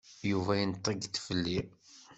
Yuba 0.31 0.53
yenṭeg-d 0.59 1.15
fell-i. 1.25 1.59